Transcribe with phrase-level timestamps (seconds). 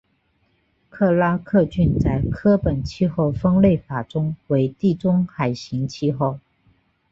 [0.89, 6.39] 克拉克郡在柯本气候分类法中为地中海型气候。